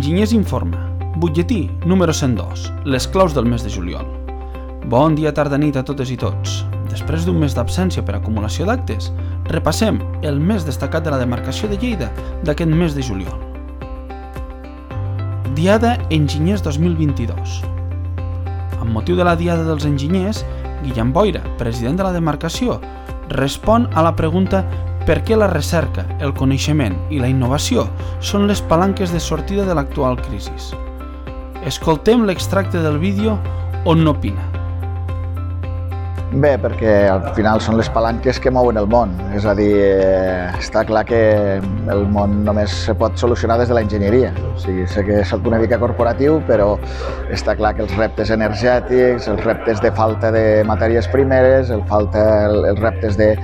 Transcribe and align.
Enginyers 0.00 0.32
Informa, 0.32 0.78
butlletí 1.20 1.68
número 1.84 2.14
102, 2.14 2.72
les 2.86 3.06
claus 3.06 3.34
del 3.34 3.44
mes 3.44 3.60
de 3.62 3.68
juliol. 3.68 4.06
Bon 4.88 5.12
dia, 5.12 5.28
tarda, 5.36 5.58
nit 5.60 5.76
a 5.76 5.82
totes 5.84 6.08
i 6.08 6.16
tots. 6.16 6.62
Després 6.88 7.26
d'un 7.28 7.36
mes 7.36 7.52
d'absència 7.52 8.00
per 8.00 8.14
acumulació 8.16 8.64
d'actes, 8.64 9.10
repassem 9.52 10.00
el 10.24 10.40
més 10.40 10.64
destacat 10.64 11.04
de 11.04 11.12
la 11.12 11.18
demarcació 11.20 11.68
de 11.68 11.76
Lleida 11.76 12.08
d'aquest 12.48 12.72
mes 12.72 12.96
de 12.96 13.04
juliol. 13.04 13.44
Diada 15.52 15.98
Enginyers 16.08 16.64
2022. 16.64 17.60
Amb 18.80 18.96
motiu 18.96 19.20
de 19.20 19.28
la 19.28 19.36
Diada 19.36 19.68
dels 19.68 19.84
Enginyers, 19.84 20.46
Guillem 20.80 21.12
Boira, 21.12 21.44
president 21.60 22.00
de 22.00 22.08
la 22.08 22.16
demarcació, 22.16 22.80
respon 23.36 23.84
a 23.92 24.08
la 24.08 24.16
pregunta 24.16 24.64
per 25.06 25.20
què 25.24 25.36
la 25.38 25.48
recerca, 25.50 26.04
el 26.20 26.34
coneixement 26.36 26.96
i 27.10 27.20
la 27.22 27.30
innovació 27.32 27.86
són 28.20 28.46
les 28.50 28.60
palanques 28.60 29.14
de 29.14 29.20
sortida 29.20 29.64
de 29.68 29.76
l'actual 29.76 30.20
crisi. 30.20 30.54
Escoltem 31.66 32.24
l'extracte 32.28 32.80
del 32.84 32.98
vídeo 33.00 33.38
on 33.84 34.04
no 34.04 34.16
opina. 34.16 34.50
Bé, 36.30 36.52
perquè 36.62 37.08
al 37.10 37.24
final 37.34 37.58
són 37.58 37.74
les 37.74 37.88
palanques 37.90 38.38
que 38.38 38.52
mouen 38.54 38.76
el 38.78 38.86
món. 38.86 39.16
És 39.34 39.42
a 39.50 39.54
dir, 39.58 39.72
eh, 39.82 40.52
està 40.60 40.84
clar 40.86 41.02
que 41.08 41.18
el 41.58 42.04
món 42.06 42.44
només 42.46 42.70
se 42.70 42.94
pot 42.94 43.18
solucionar 43.18 43.56
des 43.58 43.66
de 43.68 43.74
la 43.74 43.82
enginyeria. 43.82 44.30
O 44.52 44.54
sigui, 44.62 44.86
sé 44.86 45.02
que 45.04 45.24
soc 45.24 45.48
una 45.50 45.58
mica 45.58 45.80
corporatiu, 45.82 46.38
però 46.46 46.76
està 47.34 47.56
clar 47.58 47.74
que 47.74 47.82
els 47.82 47.96
reptes 47.98 48.30
energètics, 48.30 49.26
els 49.26 49.42
reptes 49.42 49.82
de 49.82 49.90
falta 49.90 50.30
de 50.30 50.62
matèries 50.70 51.10
primeres, 51.10 51.74
el 51.74 51.82
falta, 51.90 52.46
els 52.46 52.78
reptes 52.78 53.18
de, 53.18 53.34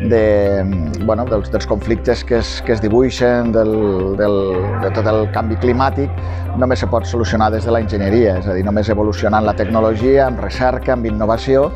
de, 0.00 0.64
bueno, 1.04 1.24
dels, 1.28 1.50
dels 1.52 1.66
conflictes 1.66 2.24
que 2.24 2.38
es, 2.38 2.62
que 2.66 2.72
es 2.72 2.80
dibuixen, 2.80 3.52
del, 3.52 4.16
del, 4.16 4.36
de 4.80 4.90
tot 4.96 5.06
el 5.10 5.26
canvi 5.34 5.58
climàtic, 5.60 6.12
només 6.60 6.80
se 6.80 6.88
pot 6.90 7.06
solucionar 7.06 7.50
des 7.52 7.66
de 7.68 7.74
la 7.74 7.82
enginyeria, 7.84 8.38
és 8.40 8.48
a 8.48 8.56
dir, 8.56 8.64
només 8.64 8.88
evolucionant 8.88 9.44
la 9.44 9.54
tecnologia, 9.56 10.26
amb 10.26 10.40
recerca, 10.40 10.94
amb 10.96 11.06
innovació, 11.10 11.68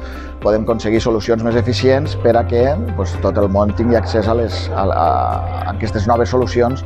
podem 0.44 0.66
aconseguir 0.66 1.00
solucions 1.00 1.40
més 1.44 1.56
eficients 1.56 2.16
per 2.20 2.34
a 2.36 2.44
que 2.44 2.64
pues, 2.98 3.14
tot 3.24 3.38
el 3.40 3.48
món 3.52 3.72
tingui 3.78 3.96
accés 3.96 4.28
a, 4.28 4.36
les, 4.36 4.66
a, 4.76 4.84
a, 4.84 5.06
a 5.64 5.72
aquestes 5.72 6.08
noves 6.10 6.32
solucions 6.34 6.84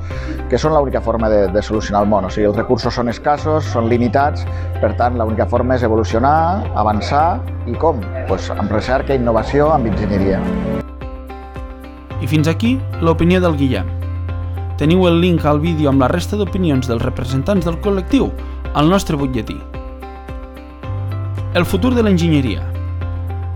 que 0.50 0.60
són 0.62 0.76
l'única 0.76 1.02
forma 1.02 1.30
de, 1.32 1.42
de 1.54 1.62
solucionar 1.66 2.04
el 2.06 2.12
món. 2.12 2.28
O 2.28 2.32
sigui, 2.32 2.46
els 2.50 2.58
recursos 2.58 2.94
són 2.94 3.10
escassos, 3.10 3.66
són 3.74 3.90
limitats, 3.90 4.46
per 4.78 4.94
tant, 5.00 5.18
l'única 5.18 5.48
forma 5.50 5.78
és 5.78 5.86
evolucionar, 5.86 6.38
avançar 6.78 7.28
i 7.66 7.74
com? 7.78 8.02
Pues, 8.30 8.50
amb 8.54 8.70
recerca, 8.70 9.18
innovació, 9.18 9.72
amb 9.74 9.90
enginyeria. 9.90 10.42
I 12.20 12.26
fins 12.26 12.48
aquí 12.50 12.76
l'opinió 13.00 13.40
del 13.40 13.56
Guillem. 13.56 13.88
Teniu 14.78 15.06
el 15.08 15.20
link 15.20 15.44
al 15.46 15.60
vídeo 15.60 15.90
amb 15.90 16.02
la 16.02 16.08
resta 16.10 16.38
d'opinions 16.38 16.86
dels 16.86 17.02
representants 17.02 17.66
del 17.66 17.80
col·lectiu 17.82 18.30
al 18.74 18.88
nostre 18.90 19.16
butlletí. 19.18 19.56
El 21.54 21.64
futur 21.64 21.94
de 21.94 22.04
l'enginyeria. 22.04 22.62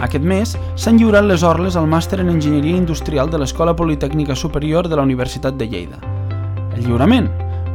Aquest 0.03 0.25
mes 0.27 0.57
s'han 0.75 0.99
lliurat 0.99 1.29
les 1.29 1.45
orles 1.47 1.77
al 1.79 1.87
màster 1.87 2.19
en 2.19 2.33
Enginyeria 2.33 2.81
Industrial 2.81 3.31
de 3.31 3.39
l'Escola 3.39 3.77
Politècnica 3.79 4.35
Superior 4.35 4.89
de 4.89 4.99
la 4.99 5.05
Universitat 5.07 5.55
de 5.55 5.69
Lleida. 5.71 6.01
El 6.75 6.89
lliurament 6.89 7.29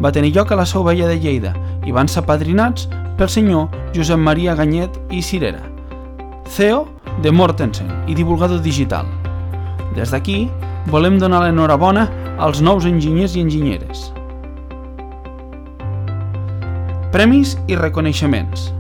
va 0.04 0.12
tenir 0.12 0.34
lloc 0.36 0.52
a 0.52 0.58
la 0.60 0.66
Seu 0.68 0.84
Vella 0.84 1.08
de 1.08 1.16
Lleida 1.20 1.54
i 1.88 1.96
van 1.96 2.12
ser 2.12 2.26
padrinats 2.28 2.90
pel 3.18 3.32
senyor 3.32 3.72
Josep 3.96 4.20
Maria 4.20 4.56
Ganyet 4.60 5.00
i 5.10 5.22
Cirera, 5.24 5.64
CEO 6.52 6.84
de 7.24 7.32
Mortensen 7.32 7.90
i 8.08 8.16
divulgador 8.18 8.60
digital. 8.62 9.08
Des 9.96 10.12
d'aquí, 10.12 10.50
volem 10.88 11.18
donar 11.20 11.44
l'enhorabona 11.44 12.08
als 12.40 12.62
nous 12.62 12.86
enginyers 12.86 13.36
i 13.36 13.44
enginyeres. 13.44 14.08
Premis 17.12 17.58
i 17.68 17.76
reconeixements. 17.76 18.72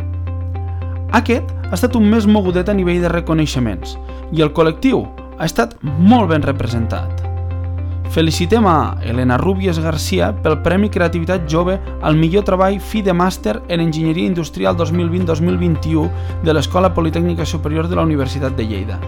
Aquest 1.17 1.51
ha 1.67 1.75
estat 1.75 1.95
un 1.99 2.07
mes 2.07 2.27
mogudet 2.27 2.69
a 2.69 2.75
nivell 2.75 3.01
de 3.03 3.11
reconeixements 3.11 3.97
i 4.31 4.43
el 4.43 4.53
col·lectiu 4.55 5.03
ha 5.37 5.45
estat 5.47 5.75
molt 5.83 6.31
ben 6.31 6.43
representat. 6.43 7.23
Felicitem 8.11 8.65
a 8.65 8.97
Elena 9.03 9.35
Rubies 9.37 9.79
Garcia 9.83 10.31
pel 10.31 10.61
Premi 10.63 10.87
Creativitat 10.89 11.43
Jove 11.51 11.75
al 12.01 12.15
millor 12.15 12.45
treball 12.47 12.79
fi 12.79 13.01
de 13.03 13.13
màster 13.13 13.57
en 13.67 13.83
Enginyeria 13.83 14.31
Industrial 14.31 14.77
2020-2021 14.79 16.43
de 16.47 16.55
l'Escola 16.55 16.93
Politècnica 16.95 17.45
Superior 17.45 17.91
de 17.91 17.99
la 17.99 18.07
Universitat 18.07 18.55
de 18.55 18.63
Lleida. 18.63 18.99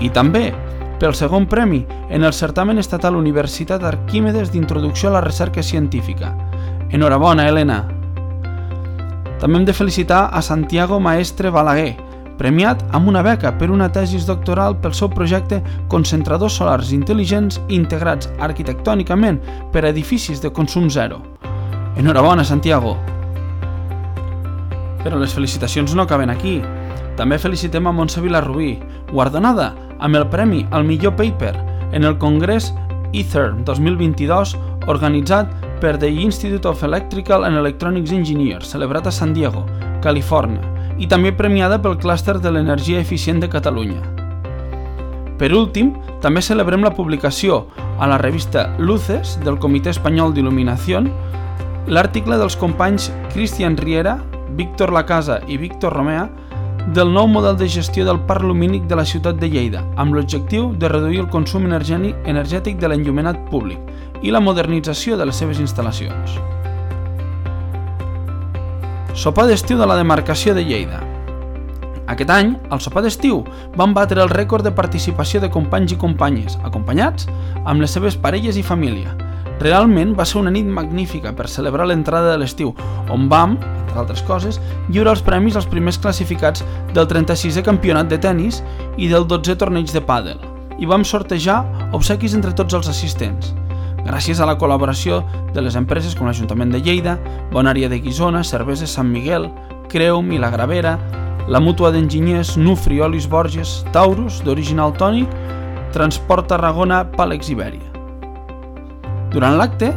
I 0.00 0.08
també 0.14 0.54
pel 0.98 1.14
segon 1.14 1.46
premi 1.46 1.84
en 2.10 2.24
el 2.24 2.32
certamen 2.34 2.78
estatal 2.78 3.16
Universitat 3.16 3.84
Arquímedes 3.86 4.50
d'Introducció 4.50 5.08
a 5.08 5.12
la 5.18 5.20
Recerca 5.22 5.62
Científica. 5.62 6.34
Enhorabona, 6.90 7.46
Helena! 7.48 7.84
També 9.38 9.60
hem 9.60 9.64
de 9.68 9.74
felicitar 9.74 10.28
a 10.34 10.42
Santiago 10.42 10.98
Maestre 10.98 11.52
Balaguer, 11.54 11.94
premiat 12.38 12.82
amb 12.94 13.08
una 13.10 13.22
beca 13.22 13.52
per 13.58 13.70
una 13.70 13.90
tesis 13.94 14.26
doctoral 14.26 14.76
pel 14.82 14.94
seu 14.94 15.10
projecte 15.10 15.60
Concentradors 15.90 16.58
solars 16.58 16.90
intel·ligents 16.94 17.60
integrats 17.68 18.30
arquitectònicament 18.42 19.38
per 19.72 19.84
a 19.84 19.92
edificis 19.94 20.42
de 20.42 20.50
consum 20.50 20.90
zero. 20.90 21.22
Enhorabona, 21.96 22.44
Santiago! 22.44 22.96
Però 25.04 25.18
les 25.18 25.34
felicitacions 25.34 25.94
no 25.94 26.02
acaben 26.02 26.30
aquí. 26.30 26.58
També 27.18 27.38
felicitem 27.38 27.86
a 27.86 27.92
Montse 27.94 28.22
Vilarrubí, 28.22 28.76
guardonada 29.10 29.72
amb 29.98 30.16
el 30.16 30.26
premi 30.30 30.64
al 30.70 30.84
millor 30.84 31.16
paper 31.16 31.54
en 31.92 32.04
el 32.04 32.18
Congrés 32.18 32.72
Ether 33.12 33.52
2022 33.64 34.56
organitzat 34.88 35.50
per 35.80 35.96
The 35.98 36.08
Institute 36.08 36.68
of 36.68 36.82
Electrical 36.82 37.44
and 37.44 37.56
Electronics 37.56 38.12
Engineers, 38.12 38.68
celebrat 38.68 39.06
a 39.06 39.12
San 39.12 39.34
Diego, 39.34 39.64
Califòrnia, 40.02 40.62
i 40.98 41.06
també 41.06 41.32
premiada 41.32 41.78
pel 41.80 41.98
Clúster 41.98 42.38
de 42.42 42.52
l'Energia 42.52 43.00
Eficient 43.00 43.40
de 43.40 43.50
Catalunya. 43.50 44.00
Per 45.38 45.52
últim, 45.54 45.92
també 46.20 46.42
celebrem 46.42 46.82
la 46.82 46.94
publicació 46.94 47.66
a 47.98 48.08
la 48.10 48.18
revista 48.18 48.72
Luces 48.78 49.36
del 49.44 49.58
Comitè 49.62 49.94
Espanyol 49.94 50.34
d'Il·luminació 50.34 51.04
l'article 51.88 52.36
dels 52.36 52.56
companys 52.58 53.08
Cristian 53.32 53.76
Riera, 53.78 54.18
Víctor 54.58 54.92
Lacasa 54.92 55.38
i 55.48 55.56
Víctor 55.56 55.94
Romea 55.94 56.26
del 56.94 57.12
nou 57.12 57.26
model 57.28 57.56
de 57.58 57.68
gestió 57.68 58.04
del 58.06 58.20
parc 58.28 58.42
lumínic 58.42 58.86
de 58.88 58.96
la 58.96 59.04
ciutat 59.04 59.36
de 59.40 59.48
Lleida, 59.50 59.82
amb 59.96 60.14
l'objectiu 60.16 60.70
de 60.78 60.88
reduir 60.88 61.20
el 61.20 61.28
consum 61.28 61.66
energètic 61.66 62.78
de 62.78 62.88
l'enllumenat 62.88 63.42
públic 63.50 63.78
i 64.22 64.32
la 64.32 64.40
modernització 64.40 65.18
de 65.18 65.26
les 65.28 65.36
seves 65.36 65.60
instal·lacions. 65.60 66.38
Sopar 69.18 69.48
d'estiu 69.50 69.78
de 69.78 69.86
la 69.86 69.98
demarcació 69.98 70.54
de 70.54 70.64
Lleida. 70.64 71.02
Aquest 72.08 72.30
any, 72.32 72.54
al 72.72 72.80
sopar 72.80 73.02
d'estiu, 73.04 73.42
van 73.76 73.92
batre 73.92 74.22
el 74.22 74.30
rècord 74.32 74.64
de 74.64 74.72
participació 74.72 75.42
de 75.42 75.50
companys 75.52 75.92
i 75.92 75.98
companyes, 76.00 76.56
acompanyats 76.64 77.28
amb 77.64 77.82
les 77.82 77.92
seves 77.92 78.16
parelles 78.16 78.56
i 78.56 78.64
família. 78.64 79.12
Realment 79.58 80.12
va 80.14 80.26
ser 80.28 80.38
una 80.38 80.52
nit 80.54 80.66
magnífica 80.70 81.32
per 81.34 81.48
celebrar 81.50 81.88
l'entrada 81.90 82.30
de 82.30 82.38
l'estiu, 82.38 82.74
on 83.10 83.26
vam, 83.30 83.56
entre 83.58 83.98
altres 83.98 84.22
coses, 84.22 84.60
lliurar 84.88 85.16
els 85.16 85.24
premis 85.26 85.56
als 85.58 85.66
primers 85.66 85.98
classificats 85.98 86.62
del 86.94 87.08
36è 87.10 87.64
campionat 87.66 88.06
de 88.10 88.20
tennis 88.22 88.62
i 88.96 89.10
del 89.10 89.26
12è 89.26 89.58
torneig 89.58 89.90
de 89.90 90.02
pàdel, 90.04 90.38
i 90.78 90.86
vam 90.86 91.02
sortejar 91.02 91.64
obsequis 91.92 92.38
entre 92.38 92.54
tots 92.54 92.78
els 92.78 92.90
assistents. 92.92 93.50
Gràcies 94.06 94.38
a 94.38 94.46
la 94.46 94.54
col·laboració 94.56 95.24
de 95.52 95.64
les 95.64 95.74
empreses 95.76 96.14
com 96.14 96.30
l'Ajuntament 96.30 96.70
de 96.72 96.80
Lleida, 96.80 97.18
Bonària 97.50 97.90
de 97.90 97.98
Guisona, 97.98 98.44
Cerveses 98.46 98.94
Sant 98.94 99.10
Miguel, 99.10 99.50
Creum 99.90 100.30
i 100.32 100.38
La 100.38 100.52
Gravera, 100.54 100.94
la 101.48 101.60
mútua 101.64 101.90
d'enginyers 101.90 102.54
Nufri 102.60 103.02
Olis 103.02 103.26
Borges, 103.26 103.82
Taurus, 103.92 104.42
d'original 104.46 104.94
tònic, 104.96 105.34
Transport 105.92 106.52
Tarragona, 106.52 107.02
Pàlex 107.16 107.50
Ibèria. 107.50 107.87
Durant 109.32 109.58
l'acte, 109.60 109.90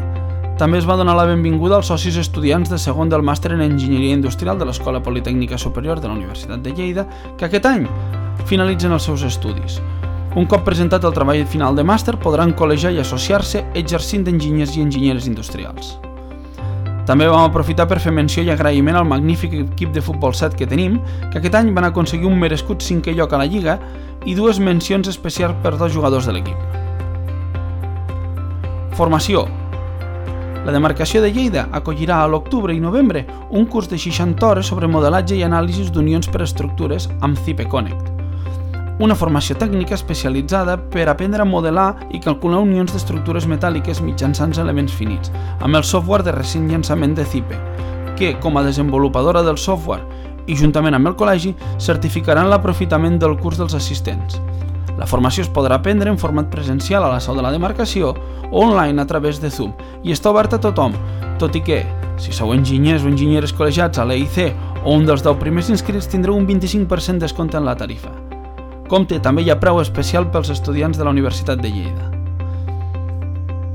també 0.59 0.77
es 0.77 0.85
va 0.85 0.97
donar 0.99 1.15
la 1.15 1.25
benvinguda 1.25 1.77
als 1.79 1.87
socis 1.89 2.17
estudiants 2.19 2.69
de 2.69 2.77
segon 2.77 3.09
del 3.09 3.23
màster 3.25 3.53
en 3.55 3.63
Enginyeria 3.63 4.17
Industrial 4.17 4.59
de 4.59 4.67
l'Escola 4.67 4.99
Politècnica 5.01 5.57
Superior 5.57 6.01
de 6.01 6.09
la 6.09 6.17
Universitat 6.17 6.61
de 6.61 6.73
Lleida, 6.75 7.07
que 7.37 7.47
aquest 7.47 7.65
any 7.65 7.87
finalitzen 8.45 8.91
els 8.91 9.07
seus 9.07 9.23
estudis. 9.23 9.79
Un 10.35 10.45
cop 10.51 10.61
presentat 10.67 11.07
el 11.07 11.15
treball 11.15 11.41
final 11.47 11.79
de 11.79 11.87
màster, 11.87 12.17
podran 12.19 12.53
col·legiar 12.53 12.91
i 12.91 13.01
associar-se 13.01 13.63
exercint 13.73 14.27
d'enginyers 14.27 14.75
i 14.77 14.83
enginyeres 14.83 15.31
industrials. 15.31 15.95
També 17.07 17.25
vam 17.27 17.47
aprofitar 17.47 17.87
per 17.89 17.99
fer 18.03 18.13
menció 18.13 18.43
i 18.43 18.51
agraïment 18.53 18.99
al 18.99 19.07
magnífic 19.09 19.57
equip 19.63 19.95
de 19.95 20.03
futbol 20.05 20.35
7 20.37 20.59
que 20.59 20.69
tenim, 20.69 20.99
que 21.31 21.39
aquest 21.39 21.57
any 21.57 21.73
van 21.75 21.89
aconseguir 21.89 22.29
un 22.29 22.39
merescut 22.39 22.83
cinquè 22.83 23.15
lloc 23.17 23.33
a 23.33 23.41
la 23.41 23.49
Lliga 23.49 23.79
i 24.27 24.37
dues 24.37 24.59
mencions 24.59 25.09
especials 25.09 25.57
per 25.63 25.77
dos 25.79 25.91
jugadors 25.95 26.29
de 26.29 26.37
l'equip. 26.37 26.80
Formació 29.01 29.47
la 30.61 30.73
demarcació 30.75 31.23
de 31.23 31.31
Lleida 31.33 31.63
acollirà 31.73 32.19
a 32.21 32.27
l'octubre 32.29 32.75
i 32.75 32.81
novembre 32.83 33.23
un 33.49 33.63
curs 33.65 33.87
de 33.89 33.97
60 33.97 34.45
hores 34.45 34.67
sobre 34.69 34.89
modelatge 34.93 35.39
i 35.39 35.41
anàlisis 35.41 35.89
d'unions 35.89 36.29
per 36.29 36.43
estructures 36.45 37.07
amb 37.25 37.39
CIPE 37.47 37.65
Connect. 37.71 38.11
una 39.01 39.15
formació 39.17 39.57
tècnica 39.57 39.97
especialitzada 39.97 40.77
per 40.93 41.07
aprendre 41.09 41.41
a 41.41 41.49
modelar 41.49 41.87
i 42.13 42.21
calcular 42.21 42.61
unions 42.61 42.93
d'estructures 42.93 43.47
metàl·liques 43.49 44.03
mitjançant 44.05 44.53
elements 44.61 44.93
finits, 44.93 45.33
amb 45.59 45.75
el 45.75 45.83
software 45.83 46.21
de 46.21 46.37
recent 46.37 46.69
llançament 46.69 47.17
de 47.17 47.25
CIPE, 47.25 47.57
que, 48.19 48.35
com 48.37 48.57
a 48.57 48.63
desenvolupadora 48.69 49.41
del 49.41 49.57
software 49.57 50.05
i 50.45 50.55
juntament 50.55 50.93
amb 50.93 51.09
el 51.09 51.17
col·legi, 51.17 51.55
certificaran 51.79 52.53
l'aprofitament 52.53 53.17
del 53.17 53.39
curs 53.41 53.57
dels 53.57 53.73
assistents. 53.73 54.37
La 55.01 55.07
formació 55.09 55.41
es 55.41 55.49
podrà 55.49 55.79
aprendre 55.79 56.11
en 56.11 56.19
format 56.21 56.51
presencial 56.53 57.01
a 57.01 57.07
la 57.09 57.19
seu 57.19 57.33
de 57.33 57.41
la 57.41 57.49
demarcació 57.49 58.11
o 58.51 58.61
online 58.61 59.01
a 59.01 59.07
través 59.09 59.39
de 59.41 59.49
Zoom 59.49 59.71
i 60.05 60.13
està 60.13 60.29
oberta 60.29 60.59
a 60.59 60.61
tothom, 60.61 60.93
tot 61.41 61.55
i 61.57 61.61
que, 61.65 61.79
si 62.21 62.29
sou 62.37 62.51
enginyers 62.53 63.01
o 63.01 63.09
enginyeres 63.09 63.55
col·legiats 63.57 63.97
a 63.97 64.05
l'EIC 64.05 64.51
o 64.85 64.93
un 64.93 65.07
dels 65.09 65.23
10 65.25 65.39
primers 65.41 65.71
inscrits 65.73 66.05
tindreu 66.11 66.37
un 66.37 66.45
25% 66.45 67.17
descompte 67.17 67.57
en 67.57 67.65
la 67.65 67.73
tarifa. 67.79 68.11
Compte, 68.91 69.17
també 69.25 69.41
hi 69.41 69.49
ha 69.49 69.57
preu 69.57 69.81
especial 69.81 70.29
pels 70.29 70.51
estudiants 70.53 71.01
de 71.01 71.07
la 71.07 71.15
Universitat 71.15 71.57
de 71.63 71.73
Lleida. 71.73 72.11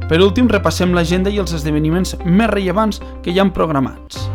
Per 0.06 0.22
últim, 0.22 0.46
repassem 0.46 0.94
l'agenda 0.94 1.32
i 1.34 1.40
els 1.42 1.56
esdeveniments 1.58 2.14
més 2.22 2.52
rellevants 2.52 3.02
que 3.24 3.34
hi 3.34 3.42
han 3.42 3.50
programats. 3.50 4.28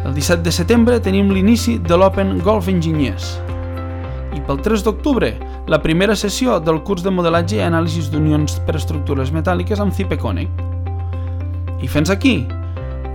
El 0.00 0.16
17 0.16 0.40
de 0.48 0.56
setembre 0.62 0.96
tenim 1.04 1.28
l'inici 1.28 1.76
de 1.76 2.00
l'Open 2.00 2.38
Golf 2.40 2.72
Engineers. 2.72 3.34
I 4.32 4.40
pel 4.48 4.64
3 4.64 4.86
d'octubre, 4.86 5.34
la 5.68 5.82
primera 5.82 6.16
sessió 6.16 6.60
del 6.64 6.80
curs 6.82 7.02
de 7.04 7.10
modelatge 7.12 7.58
i 7.58 7.60
anàlisis 7.60 8.06
d'unions 8.08 8.54
per 8.64 8.78
estructures 8.78 9.28
metàl·liques 9.36 9.82
amb 9.84 9.92
CIPEConnect. 9.92 10.62
I 11.84 11.90
fins 11.92 12.08
aquí, 12.08 12.38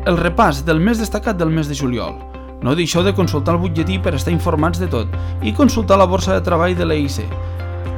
el 0.06 0.20
repàs 0.20 0.60
del 0.68 0.78
més 0.78 1.00
destacat 1.02 1.40
del 1.40 1.50
mes 1.50 1.66
de 1.68 1.74
juliol. 1.74 2.20
No 2.62 2.76
deixeu 2.78 3.02
de 3.04 3.16
consultar 3.18 3.56
el 3.56 3.62
butlletí 3.64 3.98
per 3.98 4.14
estar 4.14 4.32
informats 4.32 4.78
de 4.80 4.86
tot 4.88 5.10
i 5.42 5.54
consultar 5.58 5.98
la 5.98 6.06
borsa 6.06 6.36
de 6.38 6.44
treball 6.46 6.76
de 6.78 6.86
l'EIC, 6.86 7.26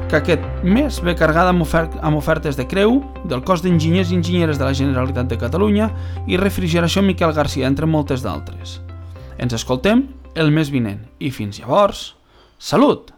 que 0.08 0.22
aquest 0.22 0.46
mes 0.64 1.02
ve 1.04 1.18
carregada 1.20 1.52
amb, 1.52 1.66
ofert 1.66 1.98
amb 2.00 2.16
ofertes 2.16 2.56
de 2.56 2.64
Creu, 2.64 3.02
del 3.28 3.44
cos 3.44 3.60
d'enginyers 3.66 4.14
i 4.14 4.22
enginyeres 4.22 4.62
de 4.62 4.70
la 4.70 4.78
Generalitat 4.78 5.28
de 5.28 5.40
Catalunya 5.42 5.90
i 6.32 6.40
Refrigeració 6.40 7.04
Miquel 7.04 7.36
Garcia, 7.36 7.68
entre 7.68 7.92
moltes 7.92 8.24
d'altres. 8.24 8.80
Ens 9.36 9.58
escoltem 9.60 10.08
el 10.34 10.56
mes 10.56 10.72
vinent 10.72 11.04
i 11.20 11.34
fins 11.36 11.60
llavors, 11.60 12.14
salut 12.56 13.12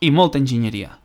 i 0.00 0.10
molta 0.10 0.38
enginyeria. 0.38 0.99